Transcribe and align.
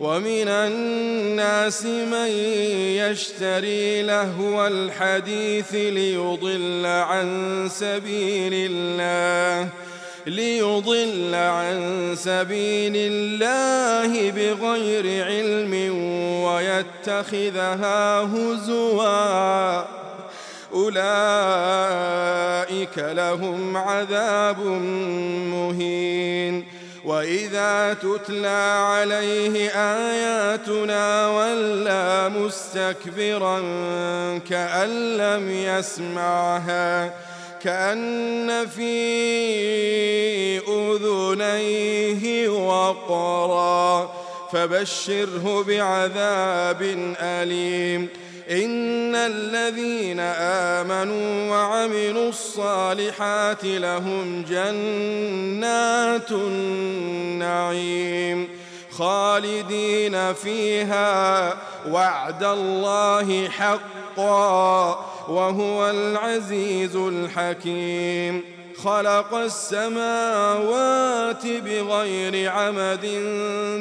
ومن 0.00 0.48
الناس 0.48 1.84
من 1.84 2.28
يشتري 2.96 4.02
لهو 4.02 4.66
الحديث 4.66 5.74
ليضل 5.74 6.86
عن 6.86 7.68
سبيل 7.70 8.70
الله 8.70 9.68
ليضل 10.26 11.34
عن 11.34 12.10
سبيل 12.16 12.92
الله 12.96 14.30
بغير 14.30 15.24
علم 15.24 15.74
ويتخذها 16.44 18.20
هزوا. 18.20 19.84
أولئك 20.72 20.98
لهم 22.98 23.76
عذاب 23.76 24.60
مهين. 25.52 26.81
وإذا 27.04 27.94
تتلى 27.94 28.84
عليه 28.88 29.68
آياتنا 29.70 31.28
ولى 31.28 32.28
مستكبرا 32.28 33.58
كأن 34.38 35.16
لم 35.16 35.50
يسمعها 35.50 37.14
كأن 37.62 38.66
في 38.66 38.92
أذنيه 40.58 42.48
وقرا 42.48 44.12
فبشره 44.52 45.64
بعذاب 45.68 46.82
أليم 47.20 48.08
إن 48.52 49.14
الذين 49.14 50.20
آمنوا 50.20 51.50
وعملوا 51.50 52.28
الصالحات 52.28 53.64
لهم 53.64 54.44
جنات 54.48 56.30
النعيم 56.32 57.68
خالدين 58.90 60.32
فيها 60.32 61.54
وعد 61.88 62.44
الله 62.44 63.48
حقا 63.48 65.06
وهو 65.28 65.90
العزيز 65.90 66.96
الحكيم. 66.96 68.42
خلق 68.84 69.34
السماوات 69.34 70.66
بغير 71.46 72.50
عمد 72.50 73.06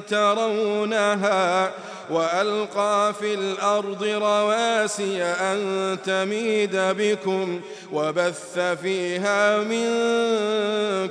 ترونها 0.10 1.72
وألقى 2.12 3.14
في 3.20 3.34
الأرض 3.34 4.04
رواسي 4.04 5.24
أن 5.24 5.98
تميد 6.06 6.76
بكم 6.76 7.62
وبث 7.94 8.60
فيها 8.60 9.58
من 9.58 9.88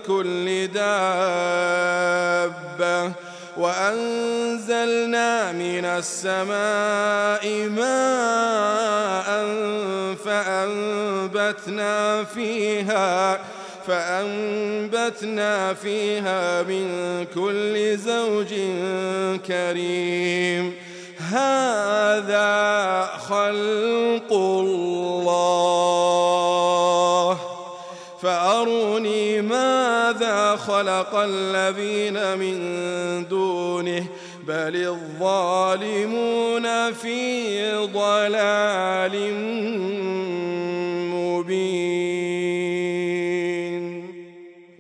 كل 0.07 0.67
دابة 0.67 2.01
وأنزلنا 3.57 5.53
من 5.53 5.85
السماء 5.85 7.69
ماء 7.69 9.31
فأنبتنا 10.25 12.25
فيها 12.25 13.41
فأنبتنا 13.87 15.75
فيها 15.75 16.63
من 16.63 16.87
كل 17.35 17.97
زوج 17.99 18.55
كريم 19.47 20.90
هذا 21.33 23.07
خلق 23.29 24.33
الله. 24.33 25.31
فأروني 28.23 29.41
ماذا 29.41 30.57
خلق 30.57 31.15
الذين 31.15 32.39
من 32.39 32.59
دونه. 33.29 34.07
بل 34.47 34.77
الظالمون 35.21 36.67
في 36.93 37.73
ضلال 37.95 39.35
مبين. 41.15 42.80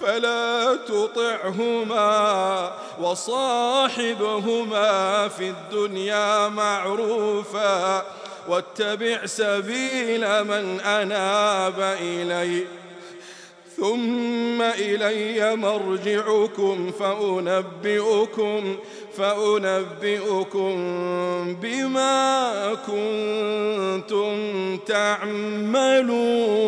فلا 0.00 0.78
تطعهما 0.88 2.72
وصاحبهما 3.00 4.48
في 5.28 5.48
الدنيا 5.48 6.48
معروفا 6.48 8.02
واتبع 8.48 9.26
سبيل 9.26 10.44
من 10.44 10.80
أناب 10.80 11.96
إلي 12.00 12.64
ثم 13.76 14.62
إلي 14.62 15.56
مرجعكم 15.56 16.92
فأنبئكم 16.92 18.76
فأنبئكم 19.16 20.74
بما 21.62 22.74
كنتم 22.86 24.36
تعملون 24.86 26.67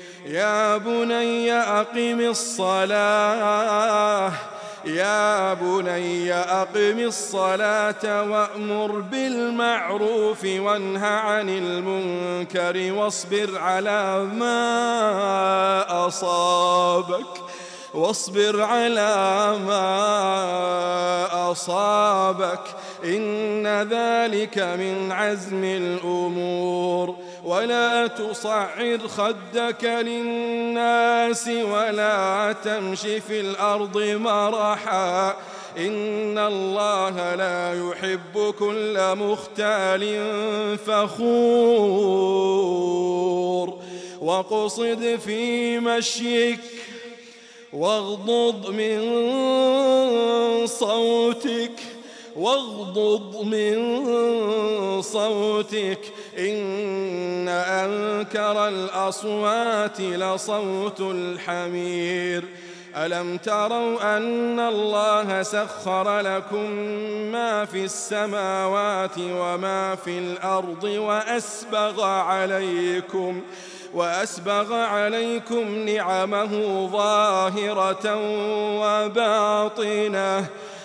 يا 0.31 0.77
بني 0.77 1.53
أقم 1.53 2.19
الصلاة 2.19 2.91
يا 4.85 5.53
بني 5.53 6.33
أقم 6.33 6.99
الصلاة 6.99 8.23
وأمر 8.23 8.91
بالمعروف 8.99 10.43
وانه 10.45 11.05
عن 11.05 11.49
المنكر 11.49 12.93
واصبر 12.93 13.57
على 13.57 14.27
ما 14.33 16.07
أصابك 16.07 17.41
واصبر 17.93 18.61
على 18.61 19.55
ما 19.67 19.91
أصابك 21.51 22.63
إن 23.03 23.67
ذلك 23.67 24.57
من 24.57 25.11
عزم 25.11 25.63
الأمور. 25.63 27.15
ولا 27.43 28.07
تصعر 28.07 28.99
خدك 29.07 29.83
للناس 29.83 31.47
ولا 31.47 32.55
تمش 32.63 33.01
في 33.01 33.39
الأرض 33.39 33.97
مرحا. 33.97 35.35
إن 35.77 36.37
الله 36.37 37.35
لا 37.35 37.89
يحب 37.89 38.53
كل 38.59 39.15
مختال 39.15 40.27
فخور. 40.77 42.11
وقصد 44.21 45.19
في 45.25 45.79
مشيك 45.79 46.59
واغضض 47.73 48.69
من 48.69 49.01
صوتك 50.67 51.79
واغضض 52.35 53.43
من 53.43 54.01
صوتك. 55.01 55.99
إن 56.39 57.47
أنكر 57.49 58.67
الأصوات 58.67 60.01
لصوت 60.01 60.99
الحمير. 60.99 62.43
ألم 62.95 63.37
تروا 63.37 64.17
أن 64.17 64.59
الله 64.59 65.43
سخر 65.43 66.19
لكم 66.19 66.71
ما 67.31 67.65
في 67.65 67.83
السماوات 67.83 69.17
وما 69.17 69.95
في 69.95 70.19
الأرض 70.19 70.83
وأسبغ 70.83 72.03
عليكم 72.03 73.41
وأسبغ 73.93 74.73
عليكم 74.73 75.89
نعمه 75.89 76.87
ظاهرة 76.91 78.15
وباطنة. 78.81 80.45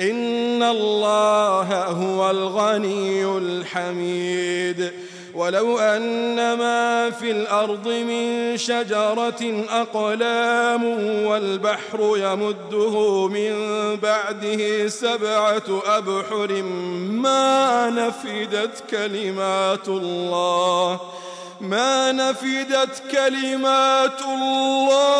إن 0.00 0.62
الله 0.62 1.84
هو 1.84 2.30
الغني 2.30 3.24
الحميد. 3.38 4.92
ولو 5.34 5.78
أن 5.78 6.36
ما 6.36 7.10
في 7.10 7.30
الأرض 7.30 7.88
من 7.88 8.56
شجرة 8.56 9.64
أقلام 9.70 10.84
والبحر 11.26 12.12
يمده 12.16 13.26
من 13.28 13.52
بعده 13.96 14.88
سبعة 14.88 15.82
أبحر 15.86 16.62
ما 17.10 17.90
نفدت 17.90 18.84
كلمات 18.90 19.88
الله. 19.88 21.00
ما 21.60 22.12
نفدت 22.12 23.02
كلمات 23.10 24.20
الله. 24.20 25.19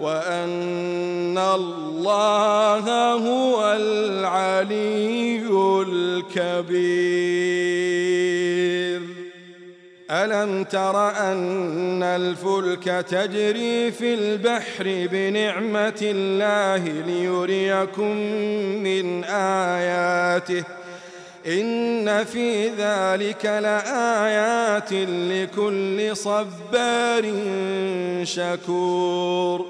وأن 0.00 1.38
الله 1.38 3.12
هو 3.12 3.76
العلي 3.80 5.42
الكبير. 5.88 7.60
ألم 10.10 10.64
تر 10.64 11.10
أن 11.10 12.02
الفلك 12.02 12.84
تجري 12.84 13.90
في 13.90 14.14
البحر 14.14 15.08
بنعمة 15.12 16.00
الله 16.02 17.02
ليريكم 17.06 18.16
من 18.82 19.24
آياته؟ 19.24 20.64
إن 21.46 22.24
في 22.24 22.68
ذلك 22.68 23.44
لآيات 23.44 24.92
لكل 24.92 26.16
صبار 26.16 27.34
شكور. 28.24 29.69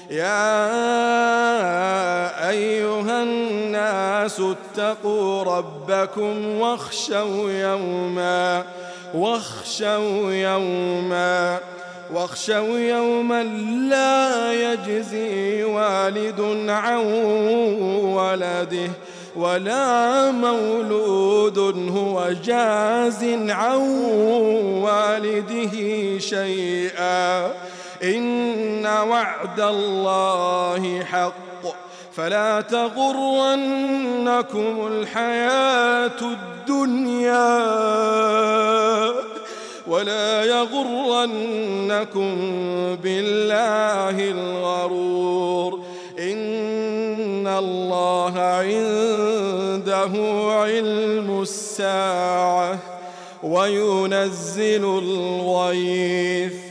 يا 0.11 0.69
أيها 2.49 3.23
الناس 3.23 4.41
اتقوا 4.41 5.43
ربكم 5.43 6.47
واخشوا 6.59 7.51
يوما 7.51 8.63
واخشوا 9.13 10.33
يوما 10.33 11.59
واخشوا 12.13 12.79
يوما 12.79 13.43
لا 13.89 14.53
يجزي 14.53 15.63
والد 15.63 16.69
عن 16.69 16.97
ولده 18.03 18.91
ولا 19.35 20.31
مولود 20.31 21.57
هو 21.89 22.31
جاز 22.45 23.23
عن 23.49 23.77
والده 24.83 25.71
شيئا. 26.19 27.51
إن 28.03 28.85
وعد 28.85 29.59
الله 29.59 31.03
حق. 31.03 31.41
فلا 32.13 32.61
تغرنكم 32.61 33.27
الحياة 34.87 36.21
الدنيا 36.21 37.61
ولا 39.87 40.43
يغرنكم 40.43 42.35
بالله 43.03 44.31
الغرور. 44.31 45.79
إن 46.19 47.47
الله 47.47 48.39
عنده 48.39 50.11
علم 50.51 51.41
الساعة 51.41 52.79
وينزل 53.43 54.85
الغيث. 54.85 56.70